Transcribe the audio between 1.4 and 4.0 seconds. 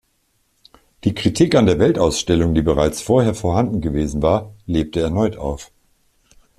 an der Weltausstellung, die bereits vorher vorhanden